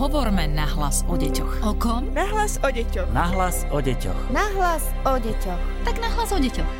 [0.00, 1.60] Hovorme nahlas o deťoch.
[1.60, 2.08] O kom?
[2.16, 3.12] Nahlas o deťoch.
[3.12, 4.32] Nahlas o deťoch.
[4.32, 5.60] Nahlas o deťoch.
[5.84, 6.72] Tak nahlas o deťoch.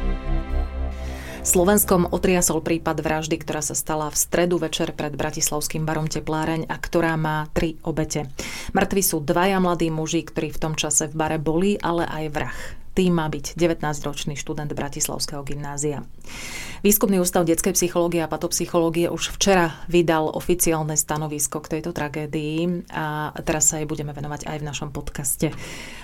[1.45, 6.81] Slovenskom otriasol prípad vraždy, ktorá sa stala v stredu večer pred Bratislavským barom Tepláreň a
[6.81, 8.25] ktorá má tri obete.
[8.73, 12.57] Mŕtvi sú dvaja mladí muži, ktorí v tom čase v bare boli, ale aj vrah.
[13.01, 16.05] Tým má byť 19-ročný študent Bratislavského gymnázia.
[16.85, 23.33] Výskumný ústav detskej psychológie a patopsychológie už včera vydal oficiálne stanovisko k tejto tragédii a
[23.41, 25.49] teraz sa jej budeme venovať aj v našom podcaste.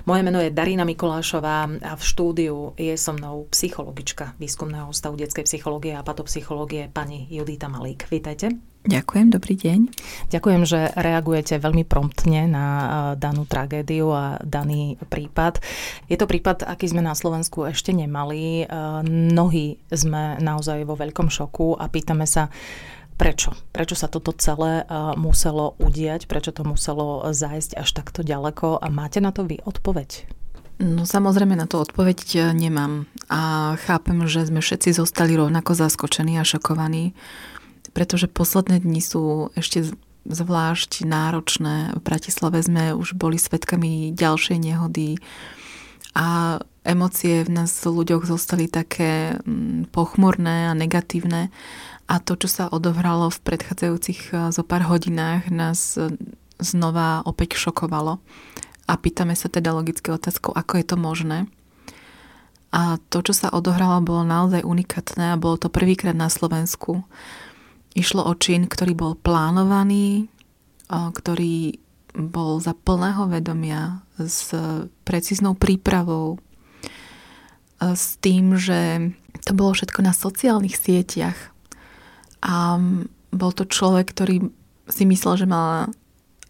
[0.08, 5.44] Moje meno je Darina Mikolášová a v štúdiu je so mnou psychologička Výskumného ústavu detskej
[5.44, 8.08] psychológie a patopsychológie pani Judita Malík.
[8.08, 8.75] Vítajte.
[8.86, 9.80] Ďakujem, dobrý deň.
[10.30, 12.66] Ďakujem, že reagujete veľmi promptne na
[13.18, 15.58] danú tragédiu a daný prípad.
[16.06, 18.62] Je to prípad, aký sme na Slovensku ešte nemali.
[19.02, 22.46] Mnohí sme naozaj vo veľkom šoku a pýtame sa,
[23.16, 23.56] Prečo?
[23.72, 24.84] Prečo sa toto celé
[25.16, 26.28] muselo udiať?
[26.28, 28.76] Prečo to muselo zájsť až takto ďaleko?
[28.76, 30.28] A máte na to vy odpoveď?
[30.76, 33.08] No samozrejme na to odpoveď e, nemám.
[33.32, 37.16] A chápem, že sme všetci zostali rovnako zaskočení a šokovaní
[37.96, 39.88] pretože posledné dni sú ešte
[40.28, 41.96] zvlášť náročné.
[41.96, 45.16] V Bratislave sme už boli svetkami ďalšej nehody
[46.12, 51.48] a emócie v nás ľuďoch zostali také mm, pochmurné a negatívne
[52.06, 56.14] a to, čo sa odohralo v predchádzajúcich e, zo pár hodinách, nás e,
[56.62, 58.22] znova opäť šokovalo.
[58.86, 61.38] A pýtame sa teda logické otázkou, ako je to možné.
[62.70, 67.02] A to, čo sa odohralo, bolo naozaj unikátne a bolo to prvýkrát na Slovensku.
[67.96, 70.28] Išlo o čin, ktorý bol plánovaný,
[70.92, 71.80] ktorý
[72.12, 74.52] bol za plného vedomia, s
[75.08, 76.36] precíznou prípravou,
[77.80, 79.12] s tým, že
[79.44, 81.36] to bolo všetko na sociálnych sieťach.
[82.44, 82.76] A
[83.32, 84.52] bol to človek, ktorý
[84.88, 85.92] si myslel, že mal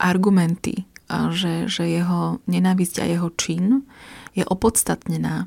[0.03, 0.86] argumenty,
[1.31, 3.86] že, že jeho nenávisť a jeho čin
[4.34, 5.47] je opodstatnená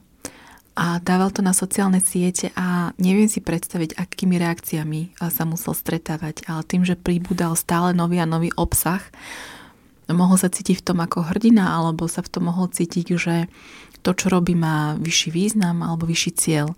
[0.79, 6.47] a dával to na sociálne siete a neviem si predstaviť, akými reakciami sa musel stretávať,
[6.47, 9.03] ale tým, že pribúdal stále nový a nový obsah,
[10.07, 13.51] mohol sa cítiť v tom ako hrdina, alebo sa v tom mohol cítiť, že
[14.07, 16.71] to, čo robí, má vyšší význam alebo vyšší cieľ.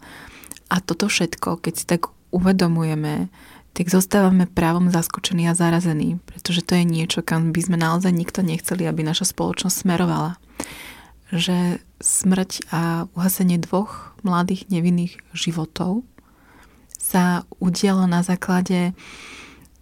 [0.74, 3.30] A toto všetko, keď si tak uvedomujeme,
[3.78, 8.42] tak zostávame právom zaskočení a zarazení, pretože to je niečo, kam by sme naozaj nikto
[8.42, 10.42] nechceli, aby naša spoločnosť smerovala
[11.32, 16.04] že smrť a uhasenie dvoch mladých nevinných životov
[16.98, 18.94] sa udialo na základe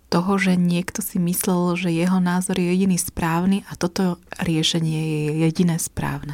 [0.09, 5.46] toho, že niekto si myslel, že jeho názor je jediný správny a toto riešenie je
[5.46, 6.34] jediné správne.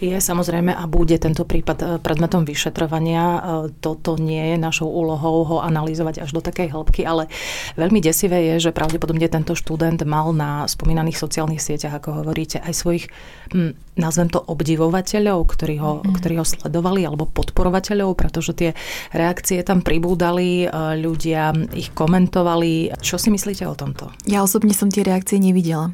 [0.00, 3.22] Je samozrejme a bude tento prípad e, predmetom vyšetrovania.
[3.22, 3.40] E,
[3.84, 7.28] toto nie je našou úlohou ho analyzovať až do takej hĺbky, ale
[7.76, 12.72] veľmi desivé je, že pravdepodobne tento študent mal na spomínaných sociálnych sieťach, ako hovoríte, aj
[12.72, 13.04] svojich,
[13.52, 16.16] hm, nazvem to obdivovateľov, ktorí ho, mm.
[16.16, 18.70] ktorí ho sledovali, alebo podporovateľov, pretože tie
[19.12, 24.14] reakcie tam pribúdali, e, ľudia ich komentovali, čo si myslíte o tomto?
[24.30, 25.92] Ja osobne som tie reakcie nevidela.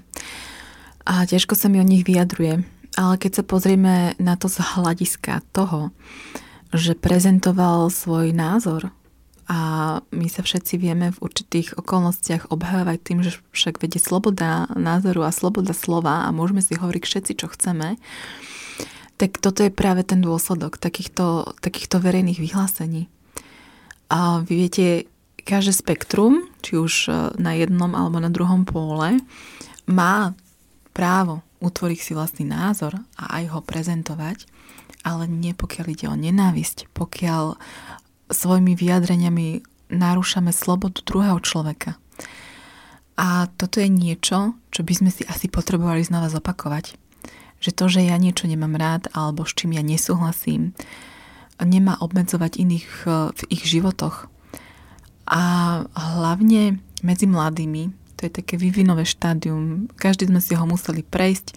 [1.09, 2.63] A ťažko sa mi o nich vyjadruje.
[3.01, 5.91] Ale keď sa pozrieme na to z hľadiska toho,
[6.77, 8.93] že prezentoval svoj názor
[9.49, 9.59] a
[10.13, 15.33] my sa všetci vieme v určitých okolnostiach obhávať tým, že však vedie sloboda názoru a
[15.33, 17.97] sloboda slova a môžeme si hovoriť všetci, čo chceme,
[19.17, 23.09] tak toto je práve ten dôsledok takýchto, takýchto verejných vyhlásení.
[24.13, 24.87] A vy viete,
[25.49, 29.21] každé spektrum, či už e, na jednom alebo na druhom pole,
[29.89, 30.37] má
[30.93, 34.47] právo utvoriť si vlastný názor a aj ho prezentovať,
[35.03, 37.59] ale nie pokiaľ ide o nenávisť, pokiaľ
[38.29, 41.97] svojimi vyjadreniami narúšame slobodu druhého človeka.
[43.19, 46.95] A toto je niečo, čo by sme si asi potrebovali znova zopakovať.
[47.59, 50.71] Že to, že ja niečo nemám rád alebo s čím ja nesúhlasím,
[51.59, 54.31] nemá obmedzovať iných e, v ich životoch.
[55.29, 61.53] A hlavne medzi mladými, to je také vyvinové štádium, každý sme si ho museli prejsť,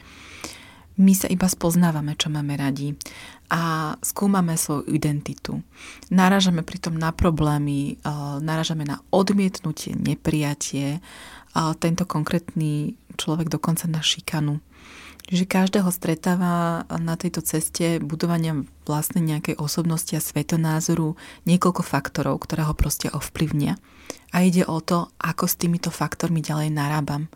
[1.00, 2.94] my sa iba spoznávame, čo máme radi
[3.48, 5.63] a skúmame svoju identitu.
[6.12, 7.96] Náražame pritom na problémy,
[8.44, 11.00] náražame na odmietnutie, neprijatie,
[11.80, 14.60] tento konkrétny človek dokonca na šikanu.
[15.30, 21.16] Čiže každého stretáva na tejto ceste budovania vlastnej nejakej osobnosti a svetonázoru
[21.46, 23.78] niekoľko faktorov, ktoré ho proste ovplyvnia.
[24.36, 27.32] A ide o to, ako s týmito faktormi ďalej narábam.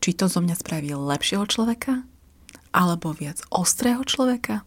[0.00, 2.06] Či to zo mňa spraví lepšieho človeka,
[2.72, 4.64] alebo viac ostrého človeka,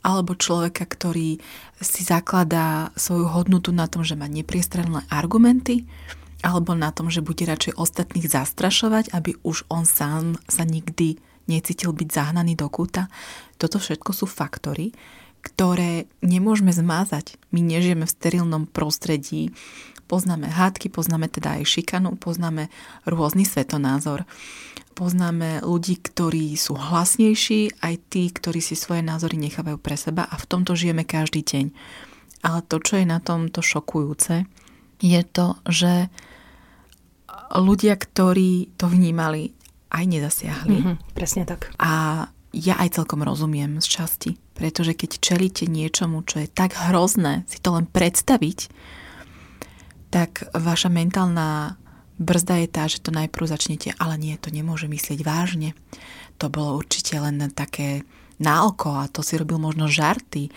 [0.00, 1.42] alebo človeka, ktorý
[1.82, 5.84] si zakladá svoju hodnotu na tom, že má nepriestranné argumenty,
[6.40, 11.90] alebo na tom, že bude radšej ostatných zastrašovať, aby už on sám sa nikdy necítil
[11.90, 13.10] byť zahnaný do kúta.
[13.58, 14.94] Toto všetko sú faktory,
[15.42, 17.34] ktoré nemôžeme zmázať.
[17.50, 19.50] My nežijeme v sterilnom prostredí,
[20.06, 22.70] poznáme hádky, poznáme teda aj šikanu, poznáme
[23.06, 24.26] rôzny svetonázor.
[24.90, 30.34] Poznáme ľudí, ktorí sú hlasnejší, aj tí, ktorí si svoje názory nechávajú pre seba a
[30.36, 31.66] v tomto žijeme každý deň.
[32.42, 34.44] Ale to, čo je na tomto šokujúce,
[35.00, 36.12] je to, že
[37.54, 39.56] ľudia, ktorí to vnímali,
[39.90, 40.78] aj nezasiahli.
[40.80, 41.74] Mm-hmm, presne tak.
[41.82, 47.46] A ja aj celkom rozumiem z časti, pretože keď čelíte niečomu, čo je tak hrozné,
[47.46, 48.70] si to len predstaviť,
[50.10, 51.78] tak vaša mentálna
[52.18, 55.78] brzda je tá, že to najprv začnete, ale nie, to nemôže myslieť vážne.
[56.42, 58.02] To bolo určite len také
[58.42, 60.50] nálko a to si robil možno žarty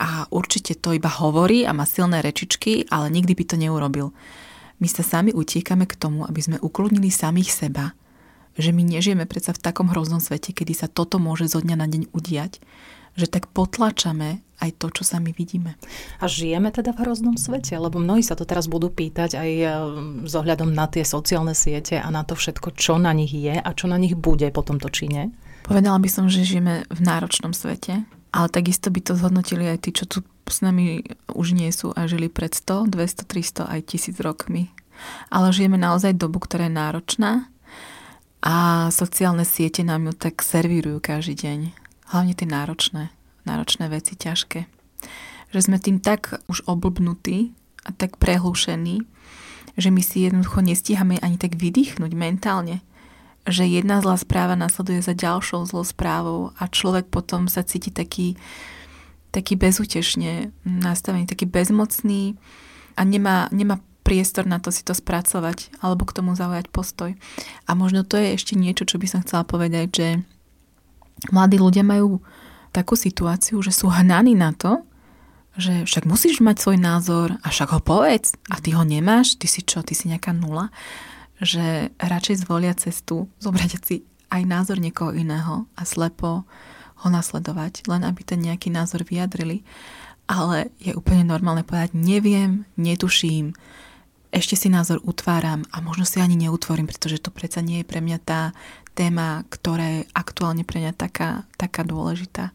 [0.00, 4.10] a určite to iba hovorí a má silné rečičky, ale nikdy by to neurobil.
[4.82, 7.94] My sa sami utiekame k tomu, aby sme ukludnili samých seba,
[8.58, 11.86] že my nežijeme predsa v takom hroznom svete, kedy sa toto môže zo dňa na
[11.90, 12.62] deň udiať,
[13.14, 15.78] že tak potlačame aj to, čo sami vidíme.
[16.18, 17.74] A žijeme teda v hroznom svete?
[17.78, 19.66] Lebo mnohí sa to teraz budú pýtať aj e,
[20.26, 23.70] s ohľadom na tie sociálne siete a na to všetko, čo na nich je a
[23.74, 25.34] čo na nich bude po tomto čine.
[25.66, 28.04] Povedala by som, že žijeme v náročnom svete,
[28.34, 31.00] ale takisto by to zhodnotili aj tí, čo tu s nami
[31.32, 34.68] už nie sú a žili pred 100, 200, 300 aj tisíc rokmi.
[35.32, 37.32] Ale žijeme naozaj dobu, ktorá je náročná
[38.44, 41.60] a sociálne siete nám ju tak servírujú každý deň.
[42.12, 43.08] Hlavne tie náročné
[43.44, 44.66] náročné veci, ťažké.
[45.52, 47.54] Že sme tým tak už oblbnutí
[47.84, 49.04] a tak prehlušení,
[49.76, 52.80] že my si jednoducho nestíhame ani tak vydýchnuť mentálne.
[53.44, 58.40] Že jedna zlá správa nasleduje za ďalšou zlou správou a človek potom sa cíti taký,
[59.30, 62.40] taký bezútešne nastavený, taký bezmocný
[62.96, 67.16] a nemá, nemá priestor na to si to spracovať alebo k tomu zaujať postoj.
[67.64, 70.08] A možno to je ešte niečo, čo by som chcela povedať, že
[71.32, 72.20] mladí ľudia majú
[72.70, 74.84] takú situáciu, že sú hnaní na to,
[75.54, 79.46] že však musíš mať svoj názor a však ho povedz a ty ho nemáš, ty
[79.46, 80.74] si čo, ty si nejaká nula,
[81.38, 83.96] že radšej zvolia cestu zobrať si
[84.34, 86.42] aj názor niekoho iného a slepo
[87.04, 89.62] ho nasledovať, len aby ten nejaký názor vyjadrili.
[90.26, 93.54] Ale je úplne normálne povedať, neviem, netuším,
[94.34, 98.02] ešte si názor utváram a možno si ani neutvorím, pretože to predsa nie je pre
[98.02, 98.50] mňa tá
[98.98, 102.50] téma, ktorá je aktuálne pre mňa taká, taká dôležitá.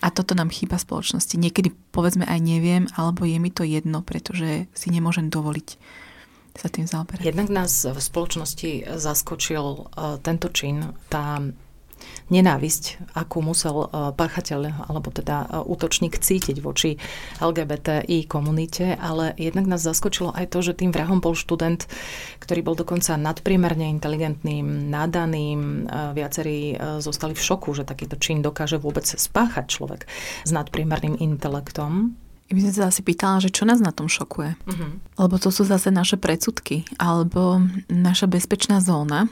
[0.00, 1.36] A toto nám chýba v spoločnosti.
[1.36, 5.68] Niekedy povedzme aj neviem, alebo je mi to jedno, pretože si nemôžem dovoliť
[6.56, 7.20] sa tým zaoberať.
[7.20, 11.44] Jednak nás v spoločnosti zaskočil uh, tento čin, tá
[12.30, 16.96] nenávisť, akú musel e, páchateľ alebo teda e, útočník cítiť voči
[17.42, 21.86] LGBTI komunite, ale jednak nás zaskočilo aj to, že tým vrahom bol študent,
[22.38, 25.60] ktorý bol dokonca nadpriemerne inteligentným, nadaným.
[25.60, 30.06] E, viacerí zostali v šoku, že takýto čin dokáže vôbec spáchať človek
[30.44, 32.14] s nadpriemerným intelektom.
[32.50, 34.58] Ja by som sa asi pýtala, že čo nás na tom šokuje.
[34.58, 34.90] Uh-huh.
[35.22, 39.30] Lebo to sú zase naše predsudky, alebo naša bezpečná zóna,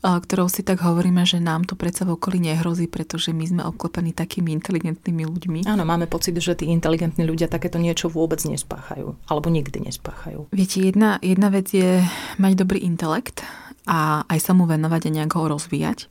[0.00, 4.16] ktorou si tak hovoríme, že nám to predsa v okolí nehrozí, pretože my sme obklopení
[4.16, 5.60] takými inteligentnými ľuďmi.
[5.68, 10.48] Áno, máme pocit, že tí inteligentní ľudia takéto niečo vôbec nespáchajú, alebo nikdy nespáchajú.
[10.56, 12.00] Viete, jedna, jedna vec je
[12.40, 13.44] mať dobrý intelekt
[13.84, 16.08] a aj sa mu venovať a nejak ho rozvíjať.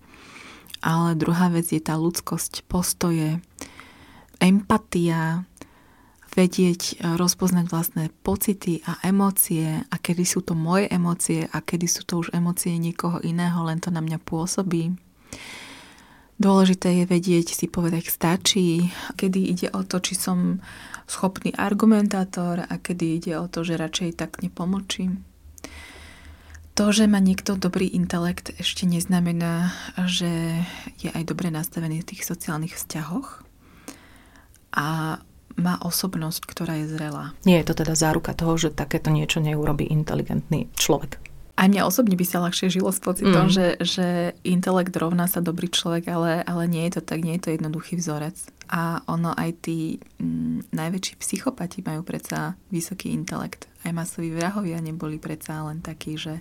[0.85, 3.41] Ale druhá vec je tá ľudskosť, postoje,
[4.39, 5.48] empatia,
[6.35, 11.87] vedieť e, rozpoznať vlastné pocity a emócie a kedy sú to moje emócie a kedy
[11.89, 14.93] sú to už emócie niekoho iného, len to na mňa pôsobí.
[16.39, 18.87] Dôležité je vedieť si povedať stačí,
[19.19, 20.63] kedy ide o to, či som
[21.03, 25.27] schopný argumentátor a kedy ide o to, že radšej tak nepomlčím.
[26.79, 29.75] To, že má niekto dobrý intelekt, ešte neznamená,
[30.07, 30.63] že
[31.03, 33.43] je aj dobre nastavený v tých sociálnych vzťahoch.
[34.71, 35.18] A
[35.59, 37.35] má osobnosť, ktorá je zrelá.
[37.43, 41.29] Nie je to teda záruka toho, že takéto niečo neurobí inteligentný človek.
[41.59, 43.51] A mne osobne by sa ľahšie žilo s pocitom, mm.
[43.51, 44.07] že, že
[44.47, 47.99] intelekt rovná sa dobrý človek, ale, ale nie je to tak, nie je to jednoduchý
[47.99, 48.39] vzorec.
[48.71, 53.67] A ono aj tí m, mm, najväčší psychopati majú predsa vysoký intelekt.
[53.83, 56.39] Aj masoví vrahovia neboli predsa len takí, že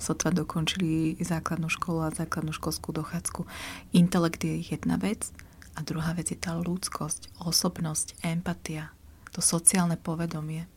[0.00, 3.44] sotva dokončili základnú školu a základnú školskú dochádzku.
[3.92, 5.28] Intelekt je jedna vec,
[5.74, 8.94] a druhá vec je tá ľudskosť, osobnosť, empatia,
[9.34, 10.70] to sociálne povedomie.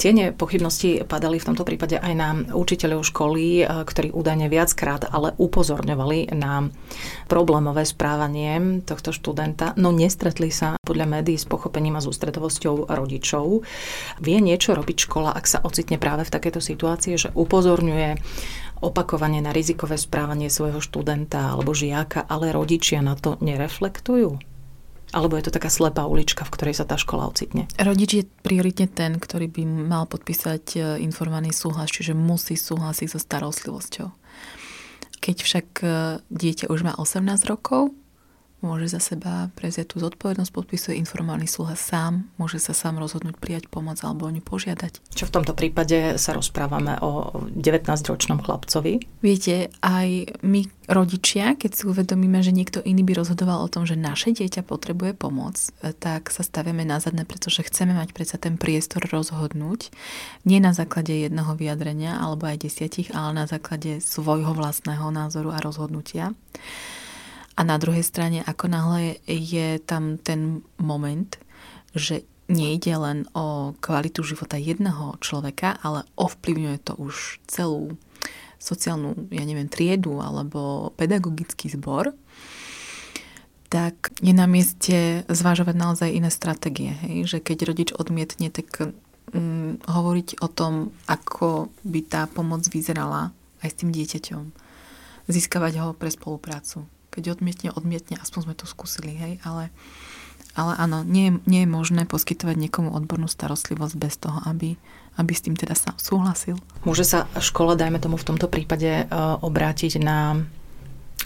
[0.00, 5.36] Tiene pochybnosti padali v tomto prípade aj na učiteľov školy, e, ktorí údajne viackrát ale
[5.36, 6.72] upozorňovali na
[7.28, 13.64] problémové správanie tohto študenta, no nestretli sa podľa médií s pochopením a sústredovosťou rodičov.
[14.24, 18.16] Vie niečo robiť škola, ak sa ocitne práve v takéto situácii, že upozorňuje
[18.80, 24.40] opakovane na rizikové správanie svojho študenta alebo žiaka, ale rodičia na to nereflektujú?
[25.10, 27.66] Alebo je to taká slepá ulička, v ktorej sa tá škola ocitne?
[27.74, 33.18] Rodič je prioritne ten, ktorý by mal podpísať e, informovaný súhlas, čiže musí súhlasiť so
[33.18, 34.06] starostlivosťou.
[35.18, 35.86] Keď však e,
[36.30, 37.90] dieťa už má 18 rokov,
[38.60, 43.64] môže za seba preziať tú zodpovednosť, podpisuje informovaný súhlas sám, môže sa sám rozhodnúť prijať
[43.68, 45.00] pomoc alebo o ňu požiadať.
[45.12, 49.00] Čo v tomto prípade sa rozprávame o 19-ročnom chlapcovi?
[49.24, 53.94] Viete, aj my rodičia, keď si uvedomíme, že niekto iný by rozhodoval o tom, že
[53.94, 55.56] naše dieťa potrebuje pomoc,
[56.02, 59.92] tak sa staviame na zadne, pretože chceme mať predsa ten priestor rozhodnúť
[60.44, 65.62] nie na základe jedného vyjadrenia alebo aj desiatich, ale na základe svojho vlastného názoru a
[65.62, 66.34] rozhodnutia.
[67.60, 71.28] A na druhej strane, ako náhle je tam ten moment,
[71.92, 78.00] že nejde len o kvalitu života jedného človeka, ale ovplyvňuje to už celú
[78.56, 82.16] sociálnu, ja neviem, triedu alebo pedagogický zbor,
[83.68, 86.96] tak je na mieste zvážovať naozaj iné stratégie.
[87.04, 87.28] Hej?
[87.28, 88.88] Že keď rodič odmietne, tak
[89.36, 94.44] hm, hovoriť o tom, ako by tá pomoc vyzerala aj s tým dieťaťom.
[95.28, 99.74] Získavať ho pre spoluprácu keď odmietne, odmietne, aspoň sme to skúsili, hej, ale,
[100.54, 104.78] ale áno, nie, nie je možné poskytovať niekomu odbornú starostlivosť bez toho, aby,
[105.18, 106.56] aby s tým teda sa súhlasil.
[106.86, 109.04] Môže sa škola, dajme tomu v tomto prípade, e,
[109.42, 110.46] obrátiť na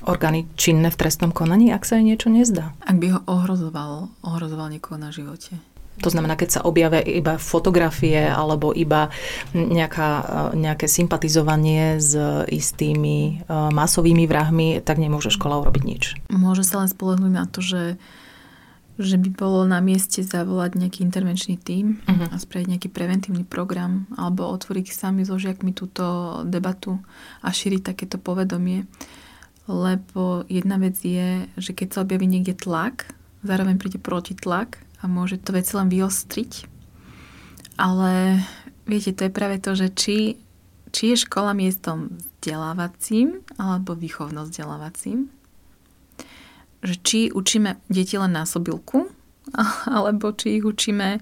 [0.03, 2.75] orgány činné v trestnom konaní, ak sa jej niečo nezdá?
[2.83, 5.57] Ak by ho ohrozoval, ohrozoval niekoho na živote.
[6.02, 9.14] To znamená, keď sa objavia iba fotografie alebo iba
[9.54, 10.10] nejaká,
[10.58, 12.18] nejaké sympatizovanie s
[12.50, 16.02] istými e, masovými vrahmi, tak nemôže škola urobiť nič.
[16.34, 17.82] Môže sa len spolehnúť na to, že
[18.94, 22.30] že by bolo na mieste zavolať nejaký intervenčný tím uh-huh.
[22.30, 27.02] a spraviť nejaký preventívny program alebo otvoriť sami so žiakmi túto debatu
[27.42, 28.86] a šíriť takéto povedomie.
[29.66, 33.10] Lebo jedna vec je, že keď sa objaví niekde tlak,
[33.42, 36.52] zároveň príde protitlak a môže to veci len vyostriť.
[37.76, 38.40] Ale
[38.88, 40.40] viete, to je práve to, že či,
[40.96, 45.28] či je škola miestom vzdelávacím alebo výchovno-vzdelávacím.
[46.80, 49.12] Že či učíme deti len násobilku,
[50.00, 51.20] alebo či ich učíme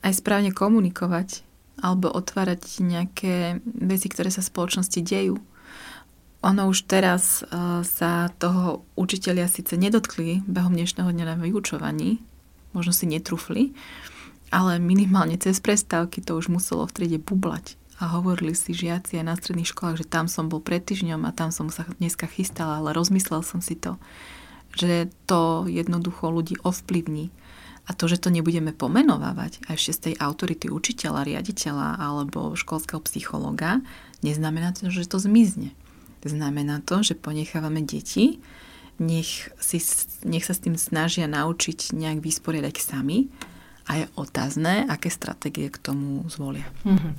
[0.00, 1.44] aj správne komunikovať
[1.78, 5.38] alebo otvárať nejaké veci, ktoré sa v spoločnosti dejú.
[6.42, 12.22] Ono už teraz uh, sa toho učiteľia síce nedotkli behom dnešného dňa na vyučovaní,
[12.72, 13.72] možno si netrufli,
[14.48, 17.76] ale minimálne cez prestávky to už muselo v triede bublať.
[17.98, 21.34] A hovorili si žiaci aj na stredných školách, že tam som bol pred týždňom a
[21.34, 23.98] tam som sa dneska chystala, ale rozmyslel som si to,
[24.78, 27.34] že to jednoducho ľudí ovplyvní.
[27.88, 33.00] A to, že to nebudeme pomenovávať aj ešte z tej autority učiteľa, riaditeľa alebo školského
[33.08, 33.80] psychologa,
[34.20, 35.72] neznamená to, že to zmizne.
[36.20, 38.44] Znamená to, že ponechávame deti
[38.98, 39.78] nech, si,
[40.26, 43.30] nech sa s tým snažia naučiť nejak vysporiadať sami
[43.88, 46.68] a je otázne, aké stratégie k tomu zvolia.
[46.84, 47.12] Mm-hmm.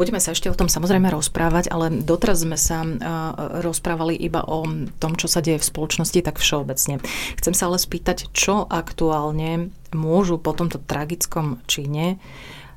[0.00, 4.64] Budeme sa ešte o tom samozrejme rozprávať, ale doteraz sme sa uh, rozprávali iba o
[4.96, 7.04] tom, čo sa deje v spoločnosti, tak všeobecne.
[7.36, 12.16] Chcem sa ale spýtať, čo aktuálne môžu po tomto tragickom čine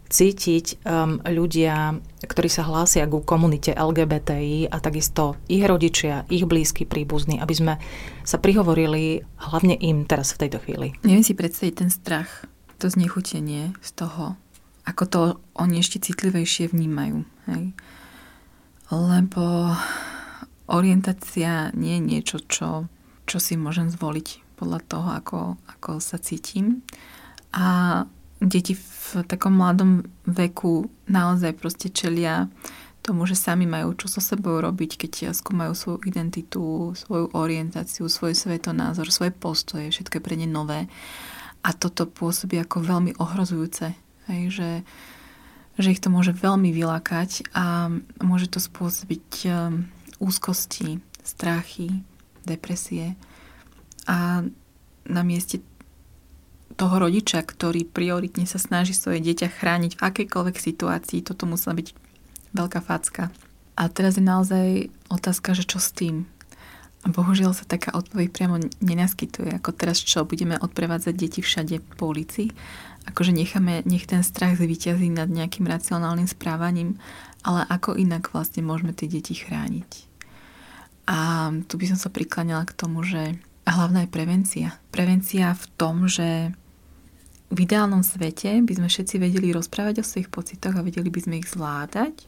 [0.07, 6.87] cítiť um, ľudia, ktorí sa hlásia ku komunite LGBTI a takisto ich rodičia, ich blízky
[6.87, 7.73] príbuzní, aby sme
[8.23, 10.95] sa prihovorili hlavne im teraz v tejto chvíli.
[11.03, 12.47] Neviem si predstaviť ten strach,
[12.79, 14.37] to znechutenie z toho,
[14.87, 15.21] ako to
[15.59, 17.25] oni ešte citlivejšie vnímajú.
[17.51, 17.75] Hej?
[18.87, 19.75] Lebo
[20.71, 22.69] orientácia nie je niečo, čo,
[23.27, 26.85] čo si môžem zvoliť podľa toho, ako, ako sa cítim.
[27.51, 28.03] A
[28.41, 32.51] deti v takom mladom veku naozaj proste čelia
[33.01, 38.35] tomu, že sami majú čo so sebou robiť, keď skúmajú svoju identitu, svoju orientáciu, svoj
[38.35, 40.91] svetonázor, svoje postoje, všetko je pre ne nové.
[41.63, 43.95] A toto pôsobí ako veľmi ohrozujúce,
[44.27, 44.71] hej, že,
[45.79, 47.87] že ich to môže veľmi vylákať a
[48.19, 49.87] môže to spôsobiť um,
[50.19, 52.03] úzkosti, strachy,
[52.43, 53.15] depresie.
[54.07, 54.43] A
[55.07, 55.63] na mieste
[56.77, 61.97] toho rodiča, ktorý prioritne sa snaží svoje dieťa chrániť v akejkoľvek situácii, toto musela byť
[62.53, 63.33] veľká facka.
[63.77, 66.29] A teraz je naozaj otázka, že čo s tým?
[67.07, 72.51] bohužiaľ sa taká odpoveď priamo nenaskytuje, ako teraz čo, budeme odprevádzať deti všade po ulici,
[73.07, 76.99] akože necháme, nech ten strach zvíťazí nad nejakým racionálnym správaním,
[77.47, 80.09] ale ako inak vlastne môžeme tie deti chrániť.
[81.07, 84.75] A tu by som sa prikláňala k tomu, že hlavná je prevencia.
[84.91, 86.51] Prevencia v tom, že
[87.47, 91.35] v ideálnom svete by sme všetci vedeli rozprávať o svojich pocitoch a vedeli by sme
[91.39, 92.27] ich zvládať.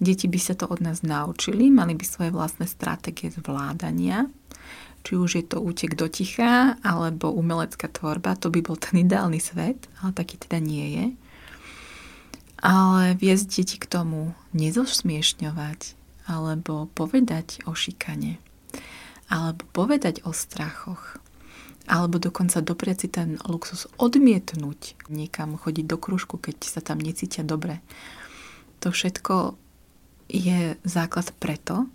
[0.00, 4.30] Deti by sa to od nás naučili, mali by svoje vlastné stratégie zvládania,
[5.04, 9.38] či už je to útek do ticha, alebo umelecká tvorba, to by bol ten ideálny
[9.42, 11.06] svet, ale taký teda nie je.
[12.64, 15.94] Ale viesť deti k tomu nezosmiešňovať,
[16.26, 18.40] alebo povedať o šikane,
[19.28, 21.20] alebo povedať o strachoch,
[21.86, 27.46] alebo dokonca dopriať si ten luxus odmietnúť niekam chodiť do kružku, keď sa tam necítia
[27.46, 27.82] dobre
[28.80, 29.56] to všetko
[30.28, 31.86] je základ preto,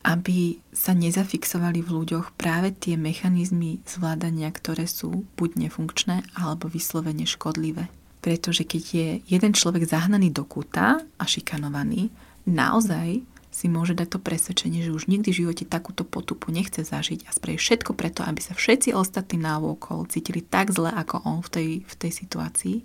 [0.00, 7.28] aby sa nezafixovali v ľuďoch práve tie mechanizmy zvládania, ktoré sú buď nefunkčné alebo vyslovene
[7.28, 7.92] škodlivé.
[8.24, 12.08] Pretože keď je jeden človek zahnaný do kúta a šikanovaný,
[12.48, 13.20] naozaj
[13.50, 17.34] si môže dať to presvedčenie, že už nikdy v živote takúto potupu nechce zažiť a
[17.34, 21.68] spraví všetko preto, aby sa všetci ostatní návokol cítili tak zle, ako on v tej,
[21.82, 22.76] v tej situácii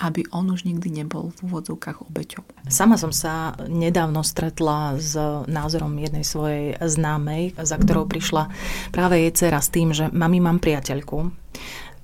[0.00, 2.40] aby on už nikdy nebol v úvodzovkách obeťou.
[2.72, 5.12] Sama som sa nedávno stretla s
[5.44, 8.48] názorom jednej svojej známej, za ktorou prišla
[8.96, 11.28] práve jej dcera s tým, že mami, mám priateľku.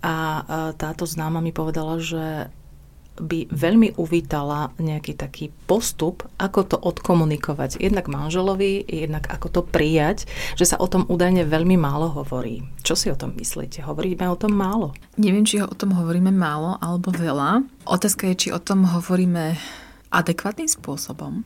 [0.05, 0.15] A
[0.77, 2.53] táto známa mi povedala, že
[3.17, 7.81] by veľmi uvítala nejaký taký postup, ako to odkomunikovať.
[7.81, 12.65] Jednak manželovi, jednak ako to prijať, že sa o tom údajne veľmi málo hovorí.
[12.85, 13.85] Čo si o tom myslíte?
[13.85, 14.93] Hovoríme o tom málo?
[15.17, 17.65] Neviem, či o tom hovoríme málo alebo veľa.
[17.89, 19.57] Otázka je, či o tom hovoríme
[20.13, 21.45] adekvátnym spôsobom,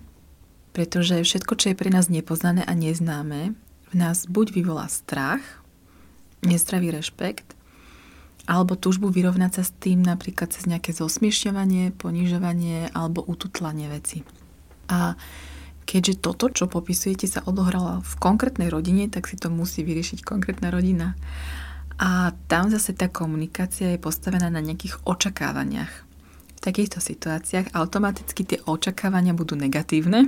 [0.71, 3.55] pretože všetko, čo je pre nás nepoznané a neznáme,
[3.91, 5.43] v nás buď vyvolá strach,
[6.47, 7.59] nezdravý rešpekt,
[8.51, 14.27] alebo túžbu vyrovnať sa s tým napríklad cez nejaké zosmiešťovanie, ponižovanie alebo ututlanie veci.
[14.91, 15.15] A
[15.87, 20.75] keďže toto, čo popisujete, sa odohralo v konkrétnej rodine, tak si to musí vyriešiť konkrétna
[20.75, 21.15] rodina.
[22.03, 25.93] A tam zase tá komunikácia je postavená na nejakých očakávaniach.
[26.59, 30.27] V takýchto situáciách automaticky tie očakávania budú negatívne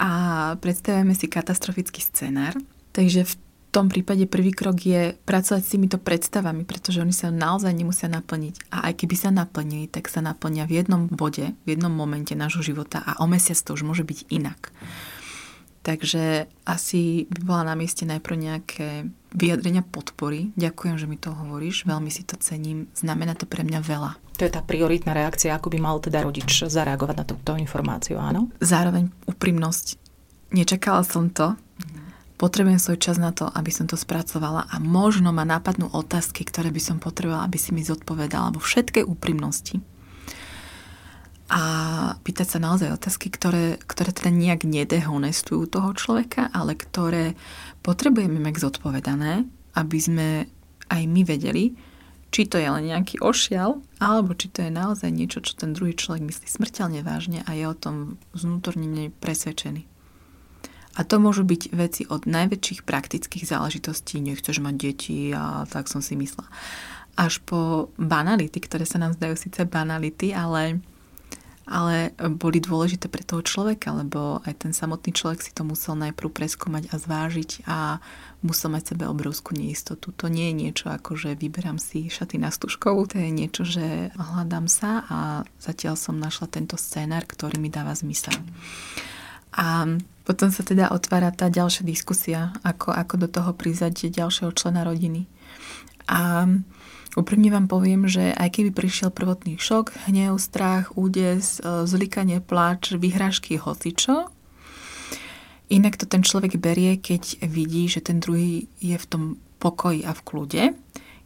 [0.00, 0.10] a
[0.56, 2.56] predstavujeme si katastrofický scenár.
[2.96, 3.34] Takže v
[3.70, 8.74] tom prípade prvý krok je pracovať s týmito predstavami, pretože oni sa naozaj nemusia naplniť.
[8.74, 12.66] A aj keby sa naplnili, tak sa naplnia v jednom bode, v jednom momente nášho
[12.66, 14.74] života a o mesiac to už môže byť inak.
[15.80, 18.88] Takže asi by bola na mieste najprv nejaké
[19.32, 20.52] vyjadrenia podpory.
[20.52, 22.92] Ďakujem, že mi to hovoríš, veľmi si to cením.
[22.92, 24.12] Znamená to pre mňa veľa.
[24.36, 28.52] To je tá prioritná reakcia, ako by mal teda rodič zareagovať na túto informáciu, áno?
[28.60, 29.96] Zároveň úprimnosť.
[30.52, 31.56] Nečakala som to,
[32.40, 36.72] potrebujem svoj čas na to, aby som to spracovala a možno ma napadnú otázky, ktoré
[36.72, 39.84] by som potrebovala, aby si mi zodpovedala vo všetkej úprimnosti.
[41.52, 41.62] A
[42.24, 47.36] pýtať sa naozaj otázky, ktoré, ktoré teda nejak nedehonestujú toho človeka, ale ktoré
[47.84, 49.44] potrebujeme mať zodpovedané,
[49.76, 50.28] aby sme
[50.88, 51.76] aj my vedeli,
[52.30, 55.98] či to je len nejaký ošial, alebo či to je naozaj niečo, čo ten druhý
[55.98, 59.90] človek myslí smrteľne vážne a je o tom vnútorne presvedčený.
[60.98, 66.02] A to môžu byť veci od najväčších praktických záležitostí, nechceš mať deti a tak som
[66.02, 66.50] si myslela.
[67.14, 70.82] Až po banality, ktoré sa nám zdajú síce banality, ale,
[71.70, 76.26] ale boli dôležité pre toho človeka, lebo aj ten samotný človek si to musel najprv
[76.26, 77.78] preskúmať a zvážiť a
[78.42, 80.10] musel mať sebe obrovskú neistotu.
[80.16, 84.10] To nie je niečo ako, že vyberám si šaty na stužkovú, to je niečo, že
[84.18, 85.18] hľadám sa a
[85.62, 88.34] zatiaľ som našla tento scénar, ktorý mi dáva zmysel.
[89.56, 89.86] A
[90.22, 95.26] potom sa teda otvára tá ďalšia diskusia, ako, ako do toho prizať ďalšieho člena rodiny.
[96.06, 96.46] A
[97.18, 102.94] úprimne vám poviem, že aj keby prišiel prvotný šok, hnev, strach, údes, e, zlikanie, pláč,
[102.94, 104.30] vyhrážky, hocičo,
[105.70, 109.22] inak to ten človek berie, keď vidí, že ten druhý je v tom
[109.58, 110.62] pokoji a v kľude,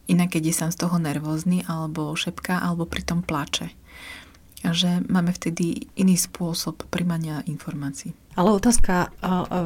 [0.09, 3.73] inak keď je sám z toho nervózny, alebo šepká, alebo pritom plače
[4.65, 8.17] a že máme vtedy iný spôsob primania informácií.
[8.35, 9.15] Ale otázka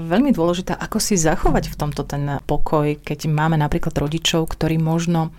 [0.05, 5.33] veľmi dôležitá, ako si zachovať v tomto ten pokoj, keď máme napríklad rodičov, ktorí možno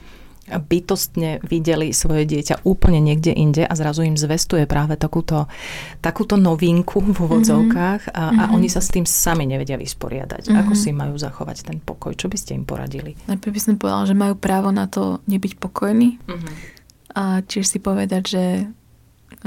[0.59, 5.47] bytostne videli svoje dieťa úplne niekde inde a zrazu im zvestuje práve takúto,
[6.03, 8.41] takúto novinku v úvodzovkách a, mm-hmm.
[8.41, 8.53] a mhm.
[8.59, 10.51] oni sa s tým sami nevedia vysporiadať.
[10.51, 10.61] Mm-hmm.
[10.67, 12.19] Ako si majú zachovať ten pokoj?
[12.19, 13.15] Čo by ste im poradili?
[13.31, 16.55] Najprv by som povedala, že majú právo na to nebyť pokojní mm-hmm.
[17.15, 18.45] a tiež si povedať, že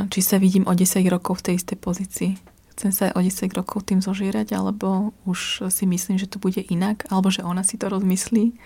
[0.10, 2.32] či sa vidím o 10 rokov v tej istej pozícii.
[2.74, 7.06] Chcem sa o 10 rokov tým zožierať, alebo už si myslím, že to bude inak,
[7.14, 8.58] alebo že ona si to rozmyslí,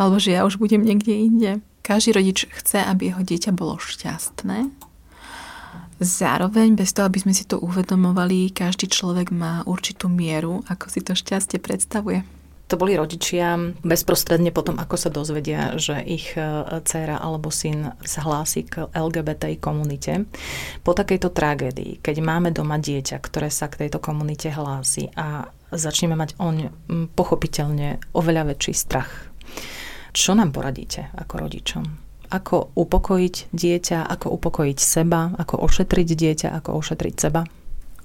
[0.00, 1.50] alebo že ja už budem niekde inde.
[1.84, 4.72] Každý rodič chce, aby jeho dieťa bolo šťastné.
[6.00, 11.04] Zároveň, bez toho, aby sme si to uvedomovali, každý človek má určitú mieru, ako si
[11.04, 12.24] to šťastie predstavuje.
[12.70, 16.42] To boli rodičia bezprostredne potom, ako sa dozvedia, že ich e,
[16.86, 20.30] dcéra alebo syn sa hlási k LGBTI komunite.
[20.86, 26.14] Po takejto tragédii, keď máme doma dieťa, ktoré sa k tejto komunite hlási a začneme
[26.14, 26.70] mať oň
[27.18, 29.10] pochopiteľne oveľa väčší strach.
[30.14, 31.84] Čo nám poradíte ako rodičom?
[32.30, 37.42] Ako upokojiť dieťa, ako upokojiť seba, ako ošetriť dieťa, ako ošetriť seba?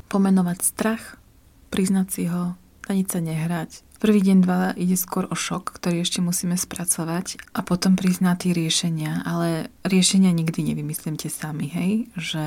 [0.10, 1.22] Pomenovať strach,
[1.70, 2.58] priznať si ho,
[2.90, 7.64] ani sa nehrať, Prvý deň, dva ide skôr o šok, ktorý ešte musíme spracovať a
[7.64, 9.24] potom priznať tie riešenia.
[9.24, 12.12] Ale riešenia nikdy nevymyslíte sami, hej?
[12.20, 12.46] Že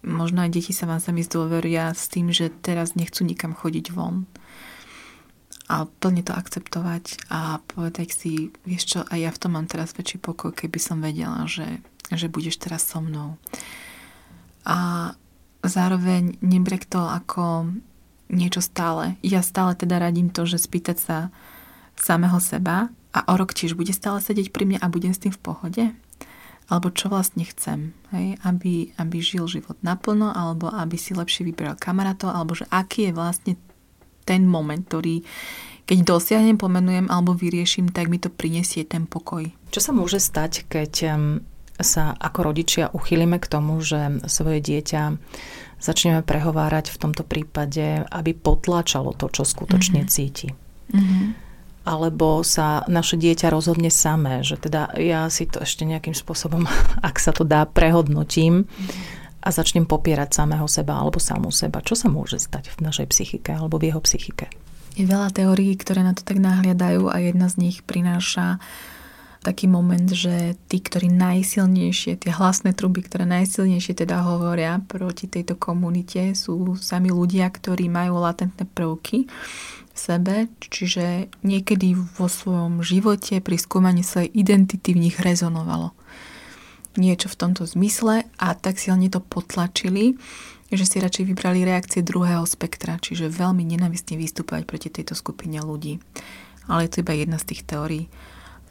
[0.00, 4.24] možno aj deti sa vám sami zdôveria s tým, že teraz nechcú nikam chodiť von.
[5.68, 8.32] A plne to akceptovať a povedať si,
[8.64, 12.32] vieš čo, aj ja v tom mám teraz väčší pokoj, keby som vedela, že, že
[12.32, 13.36] budeš teraz so mnou.
[14.64, 15.12] A
[15.60, 17.72] zároveň nebrek to ako
[18.32, 19.20] niečo stále.
[19.20, 21.16] Ja stále teda radím to, že spýtať sa
[21.94, 25.30] samého seba a o rok tiež bude stále sedieť pri mne a budem s tým
[25.30, 25.84] v pohode?
[26.72, 27.92] Alebo čo vlastne chcem?
[28.16, 28.40] Hej?
[28.40, 33.12] Aby, aby žil život naplno, alebo aby si lepšie vyberal kamarátov, alebo že aký je
[33.12, 33.52] vlastne
[34.24, 35.20] ten moment, ktorý
[35.82, 39.50] keď dosiahnem, pomenujem alebo vyrieším, tak mi to prinesie ten pokoj.
[39.74, 41.18] Čo sa môže stať, keď
[41.86, 45.02] sa ako rodičia uchylíme k tomu, že svoje dieťa
[45.82, 50.14] začneme prehovárať v tomto prípade, aby potláčalo to, čo skutočne mm-hmm.
[50.14, 50.48] cíti.
[50.94, 51.24] Mm-hmm.
[51.82, 56.62] Alebo sa naše dieťa rozhodne samé, že teda ja si to ešte nejakým spôsobom,
[57.08, 58.70] ak sa to dá, prehodnotím
[59.42, 61.82] a začnem popierať samého seba alebo samú seba.
[61.82, 64.46] Čo sa môže stať v našej psychike alebo v jeho psychike?
[64.94, 68.62] Je veľa teórií, ktoré na to tak nahliadajú a jedna z nich prináša
[69.42, 75.58] taký moment, že tí, ktorí najsilnejšie, tie hlasné truby, ktoré najsilnejšie teda hovoria proti tejto
[75.58, 79.26] komunite, sú sami ľudia, ktorí majú latentné prvky
[79.92, 85.92] v sebe, čiže niekedy vo svojom živote pri skúmaní svojej identity v nich rezonovalo
[86.96, 90.16] niečo v tomto zmysle a tak silne to potlačili,
[90.72, 96.00] že si radšej vybrali reakcie druhého spektra, čiže veľmi nenavistne vystúpať proti tejto skupine ľudí.
[96.68, 98.08] Ale je to iba jedna z tých teórií.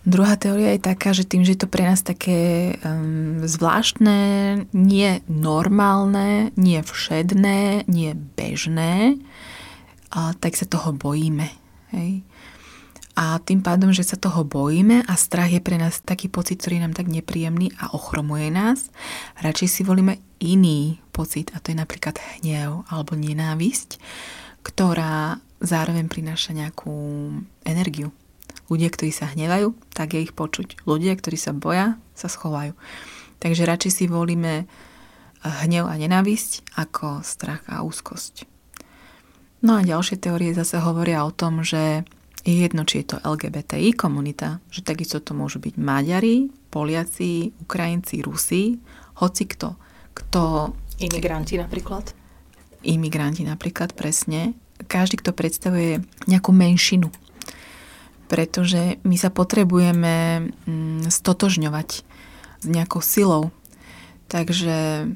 [0.02, 4.18] Druhá teória je taká, že tým, že je to pre nás také um, zvláštne,
[4.74, 9.22] nie normálne, nie všedné, nie bežné,
[10.12, 11.48] a tak sa toho bojíme.
[11.94, 12.26] Hej?
[13.14, 16.80] A tým pádom, že sa toho bojíme a strach je pre nás taký pocit, ktorý
[16.80, 18.90] je nám tak nepríjemný a ochromuje nás,
[19.38, 24.00] radšej si volíme iný pocit a to je napríklad hnev alebo nenávisť,
[24.64, 26.96] ktorá zároveň prináša nejakú
[27.68, 28.16] energiu
[28.72, 30.88] Ľudia, ktorí sa hnevajú, tak je ich počuť.
[30.88, 32.72] Ľudia, ktorí sa boja, sa schovajú.
[33.44, 34.64] Takže radšej si volíme
[35.44, 38.48] hnev a nenávisť ako strach a úzkosť.
[39.62, 42.08] No a ďalšie teórie zase hovoria o tom, že
[42.48, 48.24] je jedno, či je to LGBTI komunita, že takisto to môžu byť Maďari, Poliaci, Ukrajinci,
[48.26, 48.80] Rusi,
[49.22, 49.78] hoci kto.
[50.16, 52.14] kto Imigranti napríklad?
[52.82, 54.58] Imigranti napríklad, presne.
[54.82, 57.14] Každý, kto predstavuje nejakú menšinu
[58.32, 61.90] pretože my sa potrebujeme mm, stotožňovať
[62.64, 63.52] s nejakou silou.
[64.32, 65.12] Takže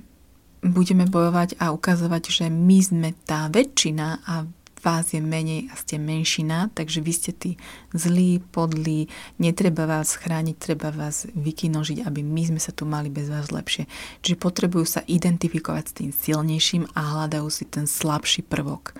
[0.59, 4.43] budeme bojovať a ukazovať, že my sme tá väčšina a
[4.83, 7.51] vás je menej a ste menšina, takže vy ste tí
[7.95, 9.07] zlí, podlí,
[9.39, 13.87] netreba vás chrániť, treba vás vykinožiť, aby my sme sa tu mali bez vás lepšie.
[14.27, 18.93] Čiže potrebujú sa identifikovať s tým silnejším a hľadajú si ten slabší prvok.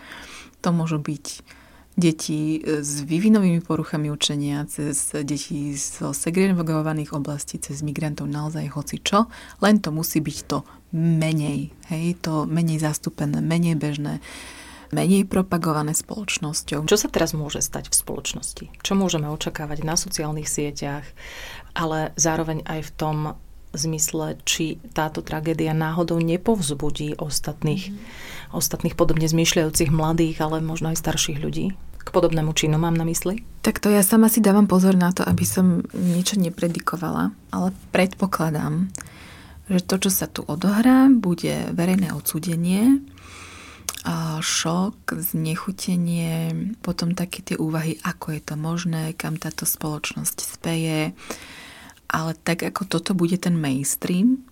[0.64, 1.26] To môžu byť
[1.96, 9.32] deti s vývinovými poruchami učenia, cez deti zo segregovaných oblastí, cez migrantov naozaj hoci čo,
[9.64, 14.20] len to musí byť to menej, hej, to menej zastúpené, menej bežné,
[14.92, 16.84] menej propagované spoločnosťou.
[16.84, 18.66] Čo sa teraz môže stať v spoločnosti?
[18.84, 21.08] Čo môžeme očakávať na sociálnych sieťach,
[21.76, 23.18] ale zároveň aj v tom
[23.76, 27.98] zmysle, či táto tragédia náhodou nepovzbudí ostatných, mm.
[28.56, 33.42] ostatných podobne zmýšľajúcich mladých, ale možno aj starších ľudí k podobnému činu mám na mysli?
[33.66, 38.94] Tak to ja sama si dávam pozor na to, aby som niečo nepredikovala, ale predpokladám,
[39.66, 43.02] že to, čo sa tu odohrá, bude verejné odsúdenie,
[44.38, 46.54] šok, znechutenie,
[46.86, 51.18] potom také tie úvahy, ako je to možné, kam táto spoločnosť speje,
[52.10, 54.46] ale tak ako toto bude ten mainstream,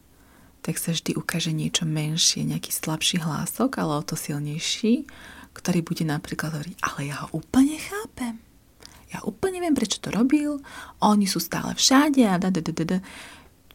[0.63, 5.03] tak sa vždy ukáže niečo menšie, nejaký slabší hlások, ale o to silnejší,
[5.51, 8.39] ktorý bude napríklad hovoriť, ale ja ho úplne chápem.
[9.13, 10.57] Ja úplne viem, prečo to robil.
[11.03, 12.99] Oni sú stále všade a da, da, da, da.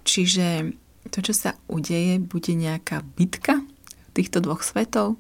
[0.03, 0.75] Čiže
[1.15, 3.63] to, čo sa udeje, bude nejaká bitka
[4.19, 5.15] týchto dvoch svetov,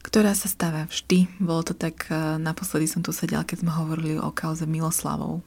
[0.00, 1.28] ktorá sa stáva vždy.
[1.36, 5.44] Bolo to tak, eh, naposledy som tu sedela, keď sme hovorili o kauze Miloslavov,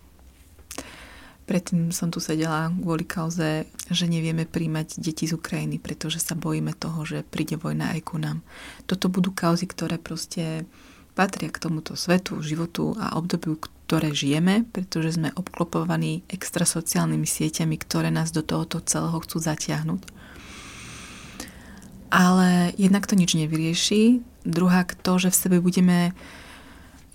[1.47, 6.75] Predtým som tu sedela kvôli kauze, že nevieme príjmať deti z Ukrajiny, pretože sa bojíme
[6.75, 8.43] toho, že príde vojna aj ku nám.
[8.83, 10.67] Toto budú kauzy, ktoré proste
[11.15, 13.55] patria k tomuto svetu, životu a obdobiu,
[13.87, 20.03] ktoré žijeme, pretože sme obklopovaní extrasociálnymi sieťami, ktoré nás do tohoto celého chcú zatiahnuť.
[22.11, 24.19] Ale jednak to nič nevyrieši.
[24.43, 26.11] Druhá to, že v sebe budeme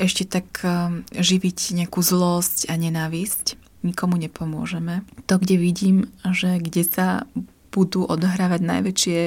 [0.01, 5.03] ešte tak um, živiť nejakú zlosť a nenávisť nikomu nepomôžeme.
[5.27, 7.27] To, kde vidím, že kde sa
[7.73, 9.21] budú odohrávať najväčšie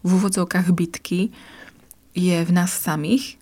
[0.00, 1.34] v úvodzovkách bitky,
[2.14, 3.38] je v nás samých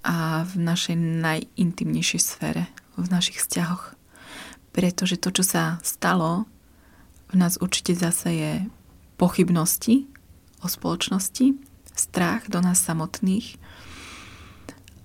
[0.00, 2.64] a v našej najintimnejšej sfére,
[2.96, 3.96] v našich vzťahoch.
[4.72, 6.48] Pretože to, čo sa stalo,
[7.30, 8.52] v nás určite zase je
[9.20, 10.08] pochybnosti
[10.64, 11.54] o spoločnosti,
[11.92, 13.60] strach do nás samotných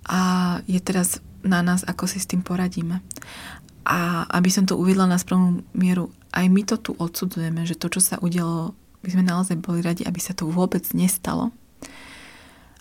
[0.07, 0.21] a
[0.69, 3.03] je teraz na nás, ako si s tým poradíme.
[3.85, 7.87] A aby som to uvidela na správnu mieru, aj my to tu odsudzujeme, že to,
[7.93, 8.73] čo sa udialo,
[9.05, 11.53] by sme naozaj boli radi, aby sa to vôbec nestalo.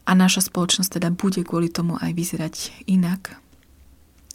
[0.08, 3.36] A naša spoločnosť teda bude kvôli tomu aj vyzerať inak,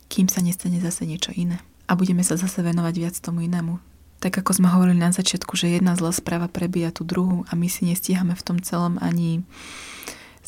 [0.10, 1.62] kým sa nestane zase niečo iné.
[1.90, 3.82] A budeme sa zase venovať viac tomu inému.
[4.22, 7.66] Tak ako sme hovorili na začiatku, že jedna zlá správa prebíja tú druhú a my
[7.72, 9.42] si nestíhame v tom celom ani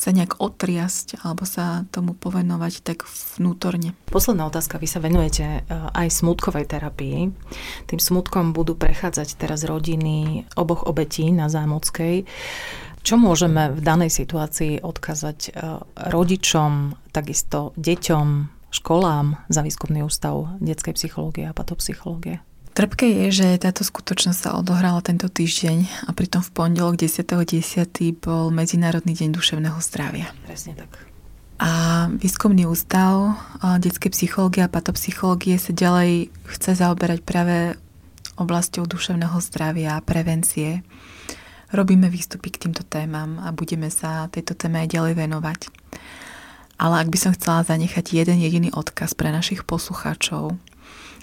[0.01, 3.05] sa nejak otriasť alebo sa tomu povenovať tak
[3.37, 3.93] vnútorne.
[4.09, 4.81] Posledná otázka.
[4.81, 7.29] Vy sa venujete e, aj smutkovej terapii.
[7.85, 12.25] Tým smutkom budú prechádzať teraz rodiny oboch obetí na Zámockej.
[13.05, 15.51] Čo môžeme v danej situácii odkazať e,
[16.09, 18.27] rodičom, takisto deťom,
[18.73, 22.41] školám za výskumný ústav detskej psychológie a patopsychológie?
[22.71, 27.91] Trpké je, že táto skutočnosť sa odohrala tento týždeň a pritom v pondelok 10.10.
[28.23, 30.31] bol Medzinárodný deň duševného zdravia.
[30.47, 30.87] Presne tak.
[31.59, 37.75] A výskumný ústav detskej psychológie a patopsychológie sa ďalej chce zaoberať práve
[38.39, 40.81] oblasťou duševného zdravia a prevencie.
[41.75, 45.59] Robíme výstupy k týmto témam a budeme sa tejto téme aj ďalej venovať.
[46.81, 50.55] Ale ak by som chcela zanechať jeden jediný odkaz pre našich poslucháčov,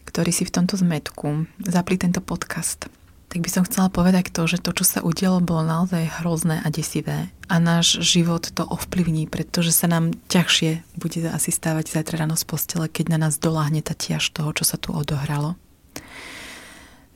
[0.09, 2.89] ktorí si v tomto zmetku zapli tento podcast,
[3.29, 6.69] tak by som chcela povedať to, že to, čo sa udialo, bolo naozaj hrozné a
[6.73, 7.29] desivé.
[7.53, 12.49] A náš život to ovplyvní, pretože sa nám ťažšie bude asi stávať zajtra ráno z
[12.49, 15.61] postele, keď na nás doláhne tá ťaž toho, čo sa tu odohralo.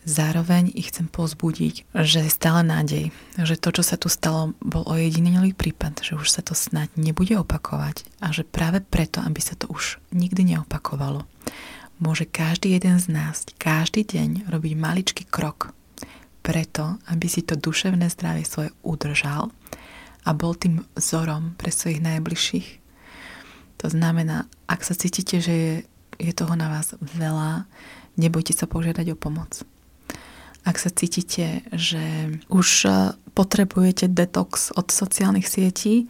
[0.03, 4.83] Zároveň ich chcem pozbudiť, že je stále nádej, že to, čo sa tu stalo, bol
[4.83, 9.55] ojedinelý prípad, že už sa to snať nebude opakovať a že práve preto, aby sa
[9.55, 11.23] to už nikdy neopakovalo,
[12.03, 15.71] môže každý jeden z nás každý deň robiť maličký krok
[16.43, 19.55] preto, aby si to duševné zdravie svoje udržal
[20.27, 22.69] a bol tým vzorom pre svojich najbližších.
[23.83, 25.75] To znamená, ak sa cítite, že je,
[26.19, 27.71] je toho na vás veľa,
[28.19, 29.63] nebojte sa požiadať o pomoc.
[30.63, 32.91] Ak sa cítite, že už e,
[33.35, 36.07] potrebujete detox od sociálnych sietí,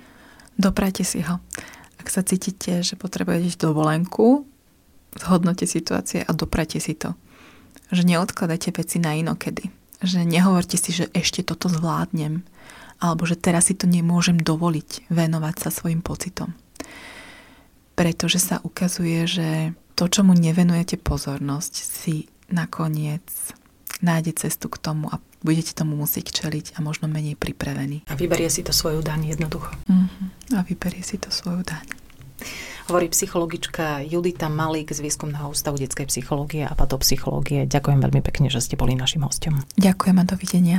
[0.60, 1.40] doprajte si ho.
[1.96, 4.44] Ak sa cítite, že potrebujete dovolenku,
[5.16, 7.14] zhodnote situácie a doprate si to.
[7.92, 9.68] Že neodkladajte veci na inokedy.
[10.00, 12.42] Že nehovorte si, že ešte toto zvládnem.
[13.02, 16.54] Alebo že teraz si to nemôžem dovoliť venovať sa svojim pocitom.
[17.92, 19.48] Pretože sa ukazuje, že
[19.98, 23.26] to, čomu nevenujete pozornosť, si nakoniec
[24.00, 28.06] nájde cestu k tomu a budete tomu musieť čeliť a možno menej pripravení.
[28.08, 29.74] A vyberie si to svoju daň jednoducho.
[29.86, 30.58] Uh-huh.
[30.58, 32.01] A vyberie si to svoju daň
[32.88, 37.68] hovorí psychologička Judita Malík z Výskumného ústavu detskej psychológie a patopsychológie.
[37.68, 39.62] Ďakujem veľmi pekne, že ste boli našim hostom.
[39.78, 40.78] Ďakujem a dovidenia.